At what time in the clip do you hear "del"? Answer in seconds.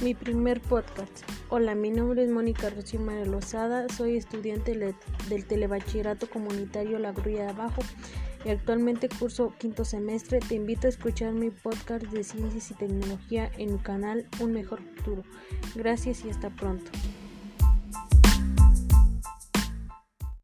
5.28-5.44